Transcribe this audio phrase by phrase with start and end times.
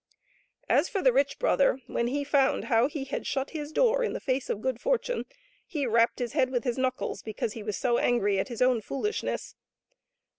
[0.67, 4.13] As for the rich brother, when he found how he had shut his door in
[4.13, 5.25] the face of good fortune,
[5.67, 8.81] he rapped his head with his knuckles because he was so angry at his own
[8.81, 9.53] foolishness.